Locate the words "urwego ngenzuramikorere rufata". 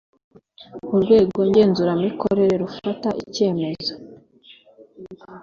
0.95-3.09